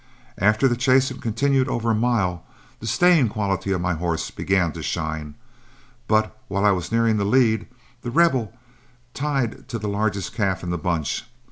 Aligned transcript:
After 0.39 0.67
the 0.67 0.75
chase 0.75 1.09
had 1.09 1.21
continued 1.21 1.67
over 1.69 1.91
a 1.91 1.93
mile, 1.93 2.43
the 2.79 2.87
staying 2.87 3.29
qualities 3.29 3.71
of 3.71 3.81
my 3.81 3.93
horse 3.93 4.31
began 4.31 4.71
to 4.71 4.81
shine, 4.81 5.35
but 6.07 6.35
while 6.47 6.65
I 6.65 6.71
was 6.71 6.91
nearing 6.91 7.17
the 7.17 7.23
lead, 7.23 7.67
The 8.01 8.09
Rebel 8.09 8.51
tied 9.13 9.67
to 9.67 9.77
the 9.77 9.87
largest 9.87 10.33
calf 10.33 10.63
in 10.63 10.71
the 10.71 10.79
bunch. 10.79 11.25